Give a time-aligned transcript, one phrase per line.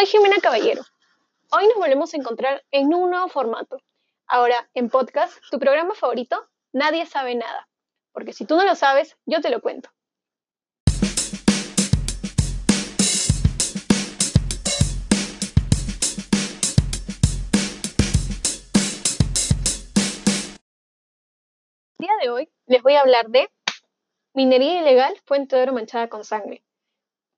[0.00, 0.82] soy Jimena Caballero.
[1.50, 3.82] Hoy nos volvemos a encontrar en un nuevo formato.
[4.26, 7.68] Ahora, en podcast, tu programa favorito, Nadie sabe nada.
[8.10, 9.90] Porque si tú no lo sabes, yo te lo cuento.
[21.98, 23.50] El día de hoy les voy a hablar de
[24.32, 26.64] minería ilegal, fuente de oro manchada con sangre.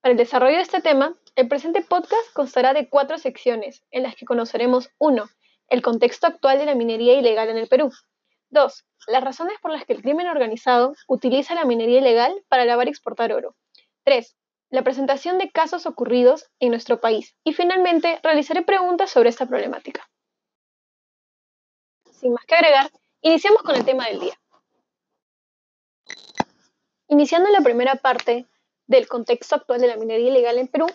[0.01, 4.15] Para el desarrollo de este tema, el presente podcast constará de cuatro secciones, en las
[4.15, 5.25] que conoceremos 1.
[5.69, 7.91] El contexto actual de la minería ilegal en el Perú.
[8.51, 8.85] 2.
[9.07, 12.91] Las razones por las que el crimen organizado utiliza la minería ilegal para lavar y
[12.91, 13.57] exportar oro.
[14.05, 14.37] 3.
[14.69, 17.35] La presentación de casos ocurridos en nuestro país.
[17.45, 20.07] Y finalmente, realizaré preguntas sobre esta problemática.
[22.11, 22.91] Sin más que agregar,
[23.23, 24.39] iniciamos con el tema del día.
[27.09, 28.47] Iniciando la primera parte,
[28.87, 30.87] del contexto actual de la minería ilegal en Perú,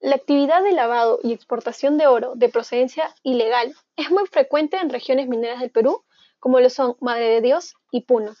[0.00, 4.90] la actividad de lavado y exportación de oro de procedencia ilegal es muy frecuente en
[4.90, 6.04] regiones mineras del Perú,
[6.38, 8.34] como lo son Madre de Dios y Puno.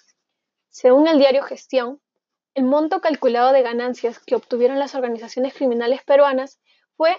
[0.68, 2.00] Según el diario Gestión,
[2.54, 6.60] el monto calculado de ganancias que obtuvieron las organizaciones criminales peruanas
[6.96, 7.16] fue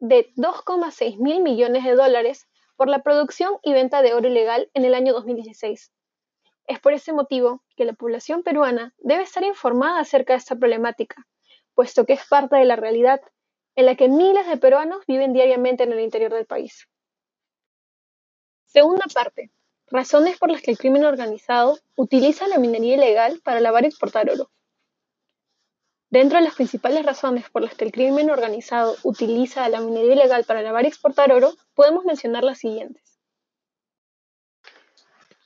[0.00, 4.84] de 2,6 mil millones de dólares por la producción y venta de oro ilegal en
[4.84, 5.92] el año 2016.
[6.66, 11.26] Es por ese motivo que la población peruana debe estar informada acerca de esta problemática,
[11.74, 13.20] puesto que es parte de la realidad
[13.78, 16.88] en la que miles de peruanos viven diariamente en el interior del país.
[18.66, 19.52] Segunda parte.
[19.86, 24.28] Razones por las que el crimen organizado utiliza la minería ilegal para lavar y exportar
[24.30, 24.50] oro.
[26.10, 30.42] Dentro de las principales razones por las que el crimen organizado utiliza la minería ilegal
[30.42, 33.20] para lavar y exportar oro, podemos mencionar las siguientes.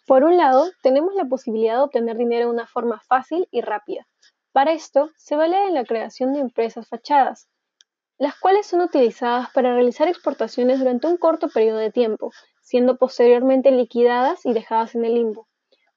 [0.07, 4.09] Por un lado, tenemos la posibilidad de obtener dinero de una forma fácil y rápida.
[4.53, 7.51] Para esto, se vale de la creación de empresas fachadas,
[8.23, 13.73] las cuales son utilizadas para realizar exportaciones durante un corto periodo de tiempo, siendo posteriormente
[13.73, 15.49] liquidadas y dejadas en el limbo.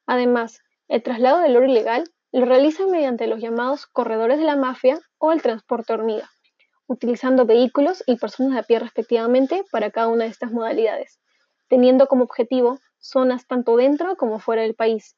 [0.08, 5.00] Además, el traslado del oro ilegal lo realizan mediante los llamados corredores de la mafia
[5.20, 6.32] o el transporte hormiga,
[6.88, 11.20] utilizando vehículos y personas a pie respectivamente para cada una de estas modalidades,
[11.68, 15.16] teniendo como objetivo zonas tanto dentro como fuera del país.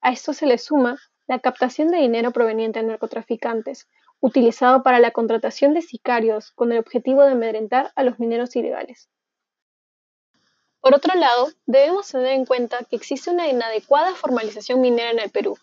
[0.00, 0.98] A esto se le suma
[1.30, 3.86] la captación de dinero proveniente de narcotraficantes,
[4.18, 9.08] utilizado para la contratación de sicarios con el objetivo de amedrentar a los mineros ilegales.
[10.80, 15.30] Por otro lado, debemos tener en cuenta que existe una inadecuada formalización minera en el
[15.30, 15.56] Perú.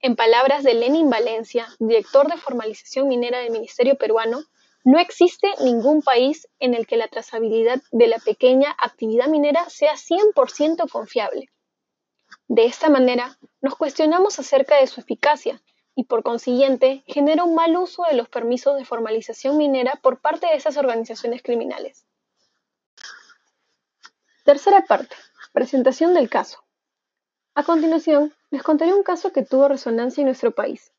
[0.00, 4.40] En palabras de Lenin Valencia, director de formalización minera del Ministerio peruano,
[4.84, 9.96] no existe ningún país en el que la trazabilidad de la pequeña actividad minera sea
[9.96, 11.50] 100% confiable.
[12.48, 15.62] De esta manera, nos cuestionamos acerca de su eficacia
[15.94, 20.46] y por consiguiente genera un mal uso de los permisos de formalización minera por parte
[20.46, 22.06] de esas organizaciones criminales.
[24.44, 25.16] Tercera parte.
[25.52, 26.64] Presentación del caso.
[27.54, 30.92] A continuación, les contaré un caso que tuvo resonancia en nuestro país,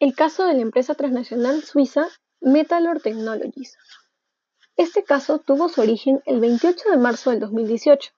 [0.00, 2.06] el caso de la empresa transnacional suiza
[2.40, 3.76] Metalor Technologies.
[4.76, 8.12] Este caso tuvo su origen el 28 de marzo del 2018,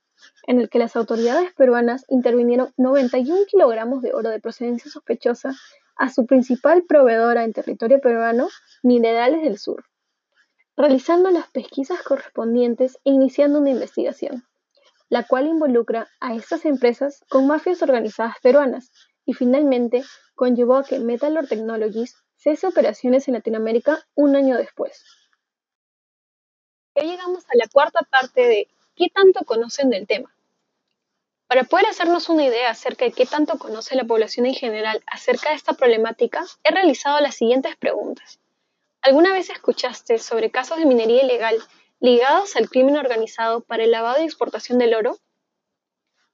[0.47, 5.55] en el que las autoridades peruanas intervinieron 91 kilogramos de oro de procedencia sospechosa
[5.97, 8.49] a su principal proveedora en territorio peruano,
[8.83, 9.85] Minerales del Sur,
[10.77, 14.47] realizando las pesquisas correspondientes e iniciando una investigación,
[15.11, 18.91] la cual involucra a estas empresas con mafias organizadas peruanas
[19.27, 20.03] y finalmente
[20.35, 25.05] conllevó a que Metalor Technologies cese operaciones en Latinoamérica un año después.
[26.97, 30.33] Ya llegamos a la cuarta parte de ¿qué tanto conocen del tema?
[31.47, 35.51] Para poder hacernos una idea acerca de qué tanto conoce la población en general acerca
[35.51, 38.39] de esta problemática, he realizado las siguientes preguntas.
[39.03, 41.59] ¿Alguna vez escuchaste sobre casos de minería ilegal
[41.99, 45.19] ligados al crimen organizado para el lavado y exportación del oro?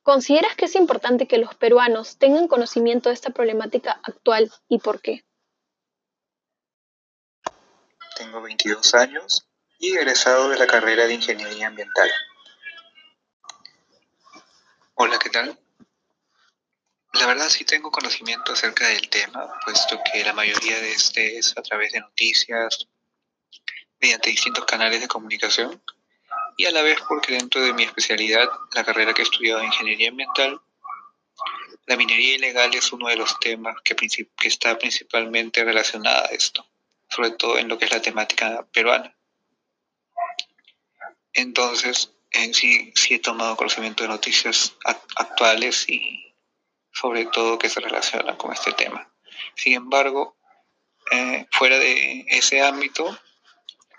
[0.02, 5.00] ¿Consideras que es importante que los peruanos tengan conocimiento de esta problemática actual y por
[5.00, 5.24] qué?
[8.16, 9.48] Tengo 22 años
[9.78, 12.10] y egresado de la carrera de Ingeniería Ambiental.
[14.98, 15.59] Hola, ¿qué tal?
[17.13, 21.54] La verdad sí tengo conocimiento acerca del tema, puesto que la mayoría de este es
[21.59, 22.89] a través de noticias,
[24.01, 25.83] mediante distintos canales de comunicación
[26.57, 30.09] y a la vez porque dentro de mi especialidad, la carrera que he estudiado Ingeniería
[30.09, 30.63] Ambiental,
[31.84, 36.66] la minería ilegal es uno de los temas que, que está principalmente relacionada a esto,
[37.10, 39.15] sobre todo en lo que es la temática peruana.
[41.34, 44.74] Entonces, en sí, sí he tomado conocimiento de noticias
[45.16, 46.34] actuales y
[46.92, 49.10] sobre todo que se relacionan con este tema.
[49.54, 50.36] Sin embargo,
[51.10, 53.18] eh, fuera de ese ámbito,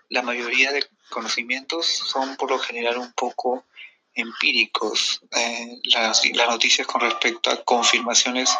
[0.09, 3.65] la mayoría de conocimientos son por lo general un poco
[4.13, 5.21] empíricos.
[5.35, 8.55] Eh, las, las noticias con respecto a confirmaciones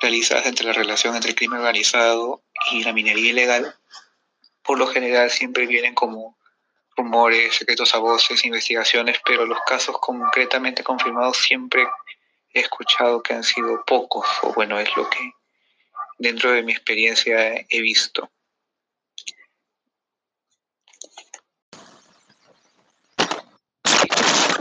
[0.00, 3.74] realizadas entre la relación entre el crimen organizado y la minería ilegal,
[4.62, 6.36] por lo general siempre vienen como
[6.96, 11.86] rumores, secretos a voces, investigaciones, pero los casos concretamente confirmados siempre
[12.52, 15.32] he escuchado que han sido pocos, o bueno, es lo que
[16.18, 18.30] dentro de mi experiencia he visto.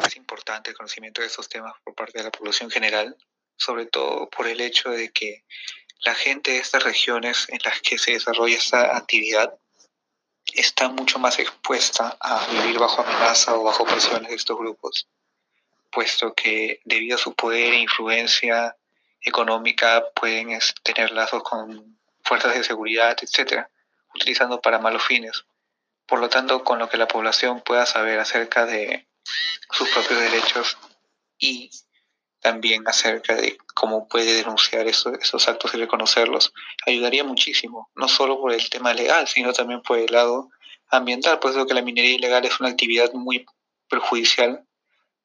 [0.06, 3.16] Es importante el conocimiento de estos temas por parte de la población general,
[3.58, 5.46] sobre todo por el hecho de que
[6.02, 9.58] la gente de estas regiones en las que se desarrolla esta actividad
[10.56, 15.08] está mucho más expuesta a vivir bajo amenaza o bajo presiones de estos grupos,
[15.92, 18.76] puesto que debido a su poder e influencia
[19.22, 23.70] económica pueden tener lazos con fuerzas de seguridad, etcétera,
[24.14, 25.46] utilizando para malos fines.
[26.06, 29.08] Por lo tanto, con lo que la población pueda saber acerca de
[29.72, 30.78] sus propios derechos
[31.38, 31.72] y
[32.40, 36.54] también acerca de cómo puede denunciar esos actos y reconocerlos,
[36.88, 40.50] ayudaría muchísimo, no solo por el tema legal, sino también por el lado
[40.90, 43.46] ambiental, puesto que la minería ilegal es una actividad muy
[43.90, 44.66] perjudicial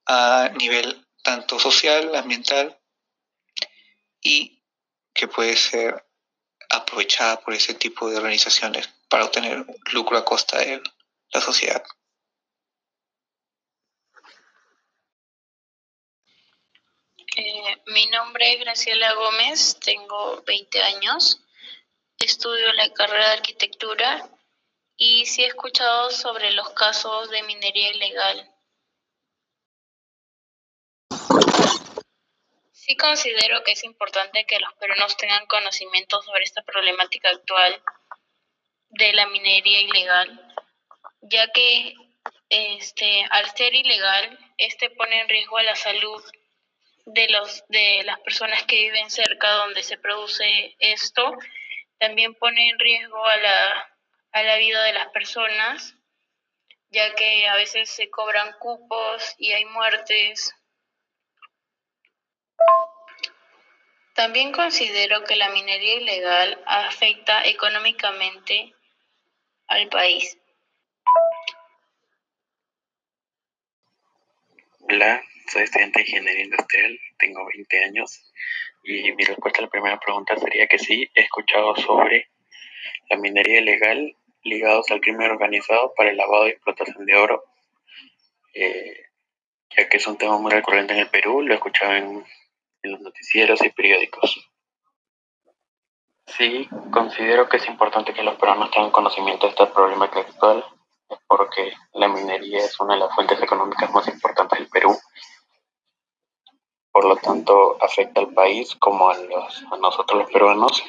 [0.06, 2.76] a nivel tanto social, ambiental
[4.20, 4.62] y
[5.14, 6.05] que puede ser
[6.69, 10.82] aprovechada por ese tipo de organizaciones para obtener lucro a costa de
[11.32, 11.82] la sociedad.
[17.37, 21.41] Eh, mi nombre es Graciela Gómez, tengo 20 años,
[22.19, 24.29] estudio la carrera de arquitectura
[24.97, 28.50] y sí he escuchado sobre los casos de minería ilegal.
[32.73, 37.82] Sí considero que es importante que los peruanos tengan conocimiento sobre esta problemática actual
[38.88, 40.55] de la minería ilegal,
[41.23, 41.94] ya que
[42.49, 46.23] este, al ser ilegal, este pone en riesgo a la salud
[47.12, 51.36] de, los, de las personas que viven cerca donde se produce esto,
[51.98, 53.96] también pone en riesgo a la,
[54.32, 55.94] a la vida de las personas,
[56.90, 60.54] ya que a veces se cobran cupos y hay muertes.
[64.14, 68.74] También considero que la minería ilegal afecta económicamente
[69.66, 70.36] al país.
[75.50, 78.23] Soy estudiante de Ingeniería Industrial, tengo 20 años
[78.85, 82.31] y mi respuesta a la primera pregunta sería que sí, he escuchado sobre
[83.08, 87.44] la minería ilegal ligados al crimen organizado para el lavado y explotación de oro,
[88.55, 89.06] eh,
[89.76, 92.25] ya que es un tema muy recurrente en el Perú, lo he escuchado en,
[92.82, 94.49] en los noticieros y periódicos.
[96.26, 100.64] Sí, considero que es importante que los peruanos tengan conocimiento de esta problemática actual,
[101.26, 104.96] porque la minería es una de las fuentes económicas más importantes del Perú
[107.00, 109.17] por lo tanto afecta al país como a,
[109.79, 110.85] nosotros los peruanos.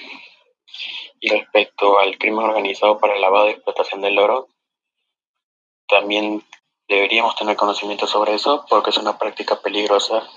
[1.21, 4.49] Y respecto al crimen organizado para el lavado y explotación del oro,
[5.87, 6.45] también
[6.89, 10.27] deberíamos tener conocimiento sobre eso porque es una práctica peligrosa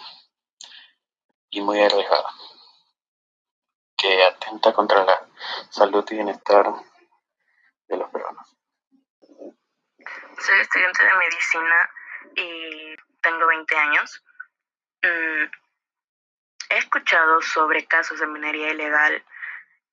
[1.51, 2.31] y muy arriesgada
[3.97, 5.29] que atenta contra la
[5.71, 6.73] salud y bienestar
[7.89, 8.57] de los peruanos.
[10.39, 11.91] Soy estudiante de medicina
[12.37, 14.23] y tengo 20 años.
[16.95, 19.25] Escuchado sobre casos de minería ilegal,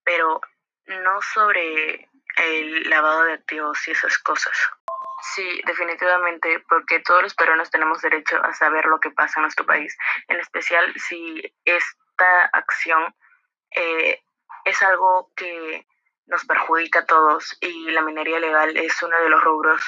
[0.03, 0.39] pero
[0.85, 4.55] no sobre el lavado de activos y esas cosas.
[5.33, 9.65] Sí, definitivamente, porque todos los peruanos tenemos derecho a saber lo que pasa en nuestro
[9.65, 13.15] país, en especial si esta acción
[13.71, 14.21] eh,
[14.65, 15.87] es algo que
[16.27, 19.81] nos perjudica a todos y la minería ilegal es uno de los rubros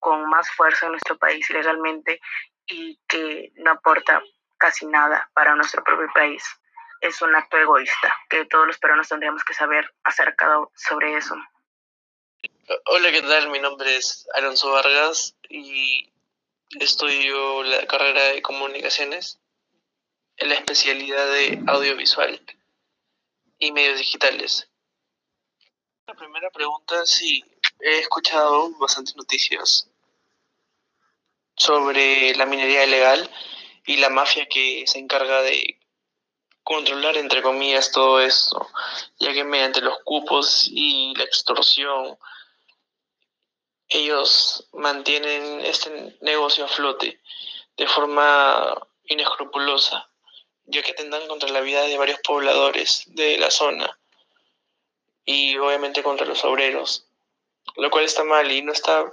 [0.00, 2.20] con más fuerza en nuestro país ilegalmente
[2.66, 4.20] y que no aporta
[4.60, 6.44] casi nada para nuestro propio país.
[7.00, 11.34] Es un acto egoísta que todos los peruanos tendríamos que saber acerca sobre eso.
[12.84, 13.48] Hola, ¿qué tal?
[13.48, 16.12] Mi nombre es Alonso Vargas y
[16.78, 19.40] estudio la carrera de comunicaciones
[20.36, 22.40] en la especialidad de audiovisual
[23.58, 24.70] y medios digitales.
[26.06, 27.42] La primera pregunta, sí,
[27.80, 29.88] he escuchado bastantes noticias
[31.56, 33.30] sobre la minería ilegal
[33.90, 35.76] y la mafia que se encarga de
[36.62, 38.70] controlar, entre comillas, todo esto,
[39.18, 42.16] ya que mediante los cupos y la extorsión,
[43.88, 47.20] ellos mantienen este negocio a flote
[47.76, 50.08] de forma inescrupulosa,
[50.66, 53.98] ya que tendrán contra la vida de varios pobladores de la zona
[55.24, 57.08] y obviamente contra los obreros,
[57.74, 59.12] lo cual está mal y no está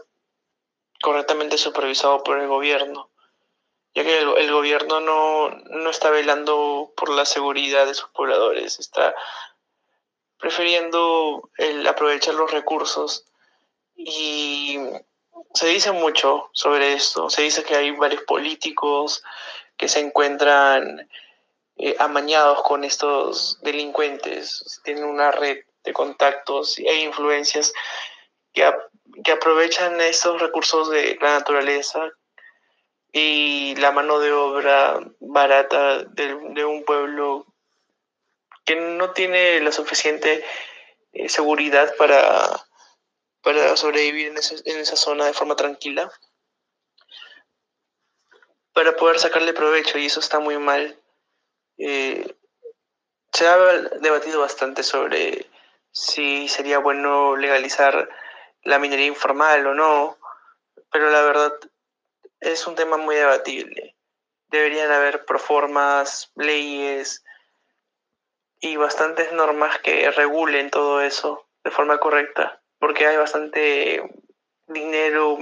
[1.02, 3.10] correctamente supervisado por el gobierno,
[3.96, 9.16] ya que el, gobierno no, no está velando por la seguridad de sus pobladores, está
[10.38, 13.26] prefiriendo el aprovechar los recursos.
[13.96, 14.78] Y
[15.54, 19.24] se dice mucho sobre esto, se dice que hay varios políticos
[19.78, 21.10] que se encuentran
[21.78, 27.74] eh, amañados con estos delincuentes, tienen una red de contactos e influencias
[28.54, 28.70] que,
[29.24, 32.12] que aprovechan estos recursos de la naturaleza
[33.18, 37.46] y la mano de obra barata de, un pueblo
[38.64, 40.46] que no tiene la suficiente
[41.14, 42.64] eh, seguridad para,
[43.42, 46.12] para sobrevivir en, en esa zona de forma tranquila,
[48.74, 51.00] para poder sacarle provecho y eso está muy mal.
[51.80, 52.36] Eh,
[53.34, 53.58] se ha
[54.00, 55.50] debatido bastante sobre
[55.92, 58.10] si sería bueno legalizar
[58.64, 60.18] la minería informal o no,
[60.92, 61.54] pero la verdad
[62.40, 63.96] es un tema muy debatible.
[64.50, 67.24] Deberían haber proformas, leyes
[68.60, 74.02] y bastantes normas que regulen todo eso de forma correcta, porque hay bastante
[74.68, 75.38] dinero,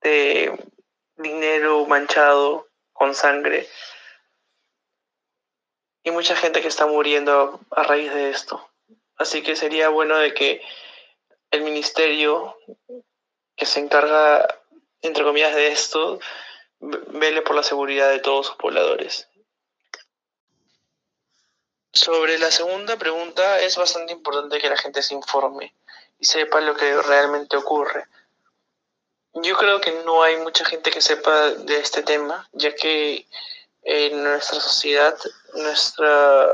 [0.00, 0.70] de
[1.16, 3.68] dinero manchado con sangre
[6.08, 8.66] y mucha gente que está muriendo a raíz de esto.
[9.16, 10.62] Así que sería bueno de que
[11.50, 12.56] el ministerio
[13.56, 14.46] que se encarga,
[15.02, 16.20] entre comillas, de esto,
[16.80, 19.28] vele por la seguridad de todos sus pobladores.
[21.92, 25.74] Sobre la segunda pregunta, es bastante importante que la gente se informe
[26.18, 28.06] y sepa lo que realmente ocurre.
[29.34, 33.26] Yo creo que no hay mucha gente que sepa de este tema, ya que
[33.82, 35.16] en nuestra sociedad,
[35.54, 36.48] nuestra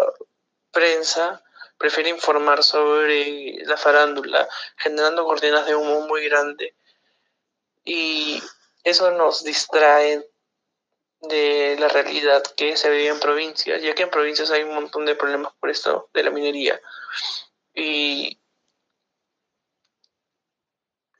[0.70, 1.42] prensa
[1.78, 6.74] prefiere informar sobre la farándula, generando cortinas de humo muy grande.
[7.84, 8.42] Y
[8.82, 10.26] eso nos distrae
[11.28, 15.06] de la realidad que se vive en provincias, ya que en provincias hay un montón
[15.06, 16.80] de problemas por esto de la minería.
[17.74, 18.38] Y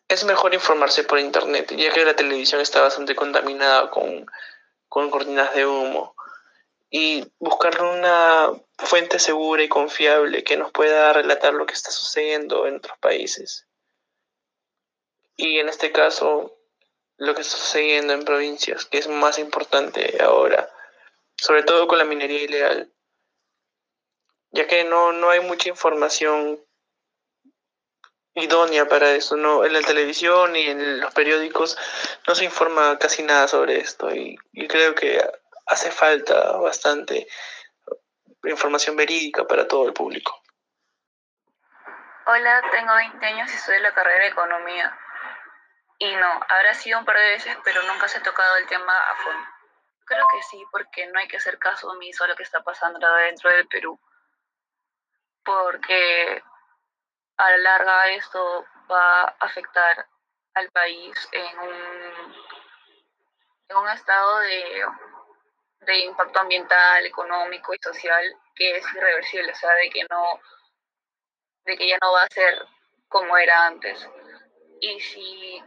[0.09, 4.27] es mejor informarse por internet, ya que la televisión está bastante contaminada con,
[4.89, 6.15] con cortinas de humo.
[6.91, 12.67] Y buscar una fuente segura y confiable que nos pueda relatar lo que está sucediendo
[12.67, 13.67] en otros países.
[15.37, 16.57] Y en este caso,
[17.17, 20.71] lo que está sucediendo en provincias, que es más importante ahora,
[21.37, 22.93] sobre todo con la minería ilegal,
[24.51, 26.65] ya que no, no hay mucha información
[28.35, 31.79] idónea para eso, no en la televisión y en los periódicos
[32.27, 34.37] no se informa casi nada sobre esto y,
[34.69, 35.21] creo que
[35.67, 37.27] hace falta bastante
[38.45, 40.41] información verídica para todo el público.
[42.27, 44.99] Hola, tengo 20 años y soy de la carrera de Economía.
[45.99, 48.97] Y no, habrá sido un par de veces, pero nunca se ha tocado el tema
[48.97, 49.47] a fondo.
[50.07, 52.99] Creo que sí, porque no hay que hacer caso omiso a lo que está pasando
[53.15, 53.99] dentro del Perú.
[55.45, 56.43] Porque
[57.37, 60.07] a la larga esto va a afectar
[60.55, 62.35] al país en un,
[63.69, 64.85] en un estado de
[65.87, 68.23] de impacto ambiental, económico y social
[68.55, 70.41] que es irreversible, o sea, de que no,
[71.65, 72.67] de que ya no va a ser
[73.09, 74.09] como era antes.
[74.81, 75.63] Y si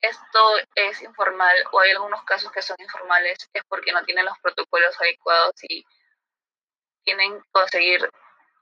[0.00, 4.38] esto es informal o hay algunos casos que son informales es porque no tienen los
[4.38, 5.84] protocolos adecuados y
[7.04, 8.10] tienen que conseguir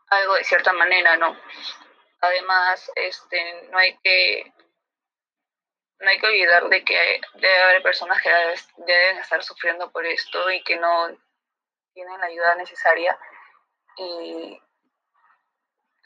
[0.08, 1.36] algo de cierta manera, ¿no?
[2.20, 4.52] Además, este, no hay que
[6.00, 8.30] no hay que olvidar de que debe haber personas que
[8.76, 11.08] deben estar sufriendo por esto y que no
[11.92, 13.18] tienen la ayuda necesaria
[13.96, 14.62] y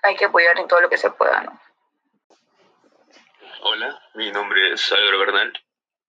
[0.02, 1.60] hay que apoyar en todo lo que se pueda, ¿no?
[3.64, 5.52] Hola, mi nombre es Álvaro Bernal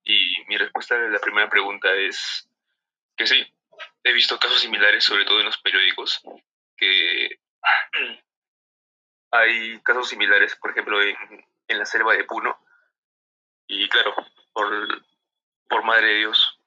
[0.03, 2.49] y mi respuesta a la primera pregunta es
[3.15, 3.45] que sí,
[4.03, 6.21] he visto casos similares, sobre todo en los periódicos,
[6.75, 7.39] que
[9.31, 11.15] hay casos similares, por ejemplo, en,
[11.67, 12.59] en la selva de Puno,
[13.67, 14.15] y claro,
[14.51, 15.05] por,
[15.69, 16.59] por madre de Dios.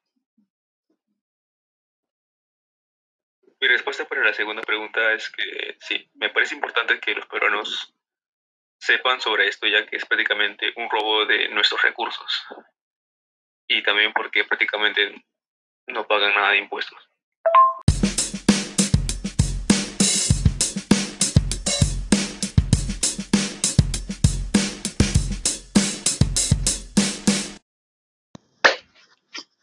[3.59, 7.93] Mi respuesta para la segunda pregunta es que sí, me parece importante que los peruanos
[8.79, 12.45] sepan sobre esto, ya que es prácticamente un robo de nuestros recursos.
[13.67, 15.13] Y también porque prácticamente
[15.87, 16.97] no pagan nada de impuestos.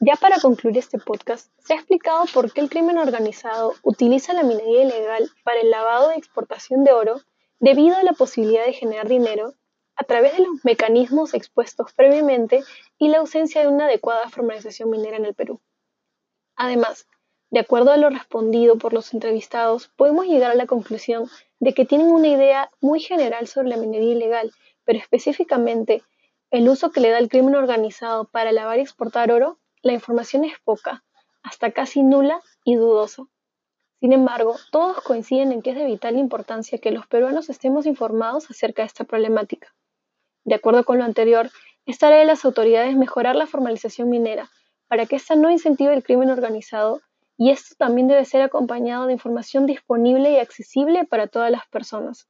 [0.06, 4.42] Ya para concluir este podcast, se ha explicado por qué el crimen organizado utiliza la
[4.42, 7.22] minería ilegal para el lavado y exportación de oro
[7.64, 9.54] debido a la posibilidad de generar dinero
[9.96, 12.62] a través de los mecanismos expuestos previamente
[12.98, 15.62] y la ausencia de una adecuada formalización minera en el Perú.
[16.56, 17.08] Además,
[17.48, 21.86] de acuerdo a lo respondido por los entrevistados, podemos llegar a la conclusión de que
[21.86, 24.52] tienen una idea muy general sobre la minería ilegal,
[24.84, 26.02] pero específicamente
[26.50, 30.44] el uso que le da el crimen organizado para lavar y exportar oro, la información
[30.44, 31.02] es poca,
[31.42, 33.24] hasta casi nula y dudosa.
[34.04, 38.50] Sin embargo, todos coinciden en que es de vital importancia que los peruanos estemos informados
[38.50, 39.74] acerca de esta problemática.
[40.44, 41.48] De acuerdo con lo anterior,
[41.86, 44.50] es tarea de las autoridades mejorar la formalización minera
[44.88, 47.00] para que ésta no incentive el crimen organizado
[47.38, 52.28] y esto también debe ser acompañado de información disponible y accesible para todas las personas.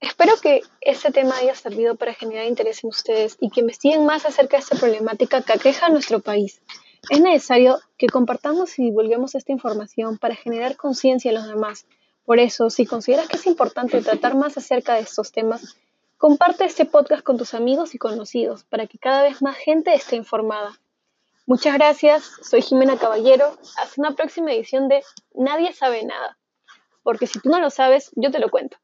[0.00, 4.24] Espero que este tema haya servido para generar interés en ustedes y que investiguen más
[4.24, 6.62] acerca de esta problemática que aqueja a nuestro país.
[7.08, 11.86] Es necesario que compartamos y divulguemos esta información para generar conciencia en los demás.
[12.24, 15.76] Por eso, si consideras que es importante tratar más acerca de estos temas,
[16.18, 20.16] comparte este podcast con tus amigos y conocidos para que cada vez más gente esté
[20.16, 20.80] informada.
[21.46, 23.56] Muchas gracias, soy Jimena Caballero.
[23.76, 26.36] Hasta una próxima edición de Nadie sabe nada,
[27.04, 28.78] porque si tú no lo sabes, yo te lo cuento.